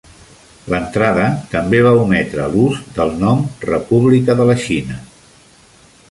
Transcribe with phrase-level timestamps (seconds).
[0.73, 4.97] L'entrada també va ometre l'ús del nom "República de la Xina".